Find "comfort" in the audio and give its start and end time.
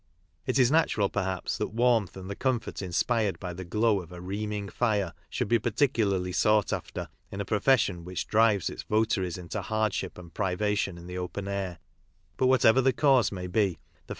2.35-2.81